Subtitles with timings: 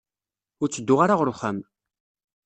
[0.61, 1.57] Ur ttedduɣ ara ɣer wexxam.